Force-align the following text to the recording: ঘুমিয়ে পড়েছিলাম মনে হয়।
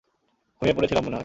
ঘুমিয়ে 0.61 0.75
পড়েছিলাম 0.77 1.03
মনে 1.03 1.11
হয়। 1.11 1.19